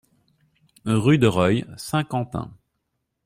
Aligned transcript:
Rue 0.85 1.19
de 1.19 1.27
Reuil, 1.27 1.63
Saint-Quentin 1.77 2.49